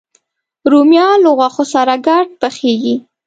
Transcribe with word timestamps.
رومیان 0.71 1.17
له 1.25 1.29
غوښو 1.37 1.63
سره 1.73 1.93
ګډ 2.07 2.27
پخېږي 2.41 2.95